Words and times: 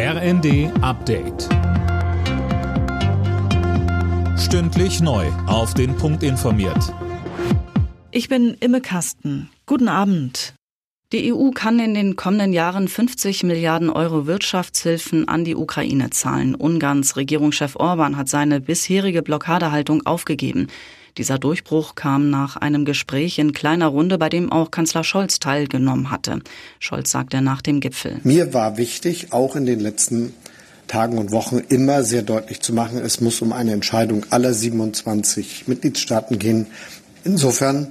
RND 0.00 0.70
Update. 0.80 1.48
Stündlich 4.38 5.00
neu. 5.00 5.26
Auf 5.48 5.74
den 5.74 5.96
Punkt 5.96 6.22
informiert. 6.22 6.94
Ich 8.12 8.28
bin 8.28 8.56
Imme 8.60 8.80
Kasten. 8.80 9.50
Guten 9.66 9.88
Abend. 9.88 10.54
Die 11.12 11.34
EU 11.34 11.50
kann 11.50 11.80
in 11.80 11.94
den 11.94 12.14
kommenden 12.14 12.52
Jahren 12.52 12.86
50 12.86 13.42
Milliarden 13.42 13.90
Euro 13.90 14.28
Wirtschaftshilfen 14.28 15.26
an 15.26 15.44
die 15.44 15.56
Ukraine 15.56 16.10
zahlen. 16.10 16.54
Ungarns 16.54 17.16
Regierungschef 17.16 17.74
Orban 17.74 18.16
hat 18.16 18.28
seine 18.28 18.60
bisherige 18.60 19.24
Blockadehaltung 19.24 20.06
aufgegeben. 20.06 20.68
Dieser 21.18 21.38
Durchbruch 21.38 21.96
kam 21.96 22.30
nach 22.30 22.56
einem 22.56 22.84
Gespräch 22.84 23.40
in 23.40 23.52
kleiner 23.52 23.88
Runde, 23.88 24.18
bei 24.18 24.28
dem 24.28 24.52
auch 24.52 24.70
Kanzler 24.70 25.02
Scholz 25.02 25.40
teilgenommen 25.40 26.10
hatte. 26.12 26.38
Scholz 26.78 27.10
sagte 27.10 27.42
nach 27.42 27.60
dem 27.60 27.80
Gipfel. 27.80 28.20
Mir 28.22 28.54
war 28.54 28.76
wichtig, 28.76 29.32
auch 29.32 29.56
in 29.56 29.66
den 29.66 29.80
letzten 29.80 30.32
Tagen 30.86 31.18
und 31.18 31.32
Wochen 31.32 31.58
immer 31.58 32.04
sehr 32.04 32.22
deutlich 32.22 32.60
zu 32.60 32.72
machen, 32.72 32.98
es 32.98 33.20
muss 33.20 33.42
um 33.42 33.52
eine 33.52 33.72
Entscheidung 33.72 34.24
aller 34.30 34.54
27 34.54 35.68
Mitgliedstaaten 35.68 36.38
gehen. 36.38 36.66
Insofern 37.24 37.88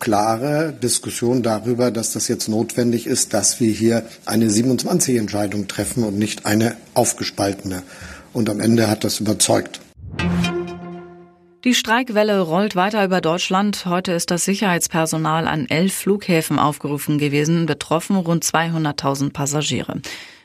klare 0.00 0.72
Diskussion 0.72 1.42
darüber, 1.42 1.90
dass 1.90 2.12
das 2.12 2.26
jetzt 2.26 2.48
notwendig 2.48 3.06
ist, 3.06 3.34
dass 3.34 3.60
wir 3.60 3.70
hier 3.70 4.02
eine 4.24 4.48
27-Entscheidung 4.48 5.68
treffen 5.68 6.04
und 6.04 6.18
nicht 6.18 6.46
eine 6.46 6.74
aufgespaltene. 6.94 7.82
Und 8.32 8.50
am 8.50 8.60
Ende 8.60 8.88
hat 8.88 9.04
das 9.04 9.20
überzeugt. 9.20 9.80
Die 11.64 11.74
Streikwelle 11.74 12.40
rollt 12.40 12.74
weiter 12.74 13.04
über 13.04 13.20
Deutschland. 13.20 13.86
Heute 13.86 14.10
ist 14.10 14.32
das 14.32 14.44
Sicherheitspersonal 14.44 15.46
an 15.46 15.66
elf 15.68 15.94
Flughäfen 15.94 16.58
aufgerufen 16.58 17.18
gewesen, 17.18 17.66
betroffen 17.66 18.16
rund 18.16 18.42
200.000 18.42 19.32
Passagiere. 19.32 20.00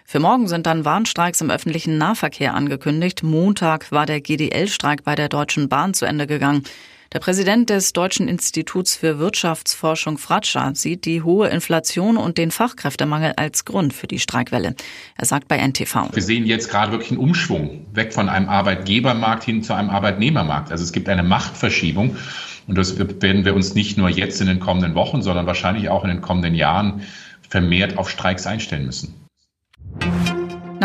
Für 0.09 0.21
morgen 0.21 0.47
sind 0.47 0.65
dann 0.65 0.85
Warnstreiks 0.85 1.41
im 1.41 1.51
öffentlichen 1.51 1.97
Nahverkehr 1.97 2.53
angekündigt. 2.53 3.23
Montag 3.23 3.91
war 3.91 4.05
der 4.05 4.21
GDL-Streik 4.21 5.03
bei 5.03 5.15
der 5.15 5.27
Deutschen 5.27 5.67
Bahn 5.67 5.93
zu 5.93 6.05
Ende 6.05 6.27
gegangen. 6.27 6.63
Der 7.11 7.19
Präsident 7.19 7.69
des 7.69 7.91
Deutschen 7.91 8.29
Instituts 8.29 8.95
für 8.95 9.19
Wirtschaftsforschung 9.19 10.17
Fratscher 10.17 10.71
sieht 10.75 11.03
die 11.03 11.23
hohe 11.23 11.49
Inflation 11.49 12.15
und 12.15 12.37
den 12.37 12.51
Fachkräftemangel 12.51 13.33
als 13.35 13.65
Grund 13.65 13.91
für 13.91 14.07
die 14.07 14.19
Streikwelle. 14.19 14.75
Er 15.17 15.25
sagt 15.25 15.49
bei 15.49 15.57
NTV. 15.57 16.15
Wir 16.15 16.23
sehen 16.23 16.45
jetzt 16.45 16.69
gerade 16.69 16.93
wirklich 16.93 17.11
einen 17.11 17.19
Umschwung 17.19 17.85
weg 17.91 18.13
von 18.13 18.29
einem 18.29 18.47
Arbeitgebermarkt 18.47 19.43
hin 19.43 19.61
zu 19.61 19.73
einem 19.73 19.89
Arbeitnehmermarkt. 19.89 20.71
Also 20.71 20.85
es 20.85 20.93
gibt 20.93 21.09
eine 21.09 21.23
Machtverschiebung. 21.23 22.15
Und 22.65 22.77
das 22.77 22.97
werden 22.97 23.43
wir 23.43 23.53
uns 23.53 23.75
nicht 23.75 23.97
nur 23.97 24.07
jetzt 24.07 24.39
in 24.39 24.47
den 24.47 24.61
kommenden 24.61 24.95
Wochen, 24.95 25.21
sondern 25.21 25.47
wahrscheinlich 25.47 25.89
auch 25.89 26.05
in 26.05 26.11
den 26.11 26.21
kommenden 26.21 26.55
Jahren 26.55 27.01
vermehrt 27.49 27.97
auf 27.97 28.09
Streiks 28.09 28.47
einstellen 28.47 28.85
müssen. 28.85 29.26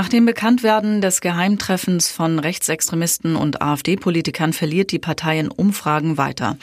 Nach 0.03 0.09
dem 0.09 0.27
Bekanntwerden 0.27 1.01
des 1.01 1.21
Geheimtreffens 1.21 2.11
von 2.11 2.41
Rechtsextremisten 2.41 3.37
und 3.37 3.63
AfD-Politikern 3.63 4.53
verliert 4.53 4.91
die 4.91 4.99
Partei 4.99 5.39
in 5.39 5.49
Umfragen 5.49 6.19
weiter. 6.19 6.59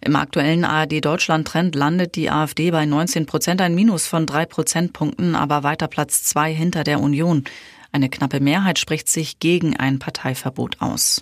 Im 0.00 0.14
aktuellen 0.14 0.64
ARD-Deutschland-Trend 0.64 1.74
landet 1.74 2.14
die 2.14 2.30
AfD 2.30 2.70
bei 2.70 2.86
19 2.86 3.26
Prozent, 3.26 3.60
ein 3.62 3.74
Minus 3.74 4.06
von 4.06 4.26
drei 4.26 4.46
Prozentpunkten, 4.46 5.34
aber 5.34 5.64
weiter 5.64 5.88
Platz 5.88 6.22
zwei 6.22 6.54
hinter 6.54 6.84
der 6.84 7.00
Union. 7.00 7.42
Eine 7.90 8.08
knappe 8.08 8.38
Mehrheit 8.38 8.78
spricht 8.78 9.08
sich 9.08 9.40
gegen 9.40 9.76
ein 9.76 9.98
Parteiverbot 9.98 10.80
aus. 10.80 11.20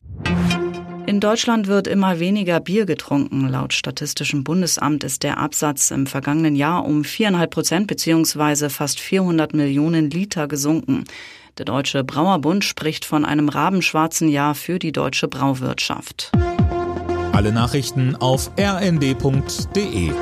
In 1.07 1.21
Deutschland 1.21 1.69
wird 1.69 1.87
immer 1.87 2.21
weniger 2.21 2.61
Bier 2.61 2.85
getrunken. 2.85 3.49
Laut 3.49 3.73
Statistischem 3.73 4.45
Bundesamt 4.45 5.05
ist 5.05 5.23
der 5.23 5.39
Absatz 5.39 5.91
im 5.91 6.07
vergangenen 6.07 6.55
Jahr 6.55 6.85
um 6.85 7.03
viereinhalb 7.03 7.51
Prozent 7.51 7.87
bzw. 7.87 8.69
fast 8.69 9.01
400 9.01 9.55
Millionen 9.55 10.11
Liter 10.11 10.49
gesunken. 10.49 11.05
Der 11.59 11.67
Deutsche 11.67 12.03
Brauerbund 12.03 12.65
spricht 12.65 13.05
von 13.05 13.25
einem 13.25 13.49
rabenschwarzen 13.49 14.29
Jahr 14.29 14.55
für 14.55 14.79
die 14.79 14.93
deutsche 14.93 15.29
Brauwirtschaft. 15.29 16.33
Alle 17.33 17.53
Nachrichten 17.53 18.17
auf 18.17 18.51
rnd.de 18.59 20.13